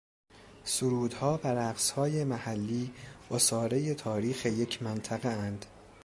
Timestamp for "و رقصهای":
1.43-2.23